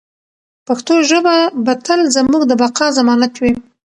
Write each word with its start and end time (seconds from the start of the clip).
پښتو 0.67 0.93
ژبه 1.09 1.35
به 1.65 1.73
تل 1.85 2.01
زموږ 2.15 2.41
د 2.47 2.51
بقا 2.61 2.87
ضمانت 2.97 3.33
وي. 3.41 3.53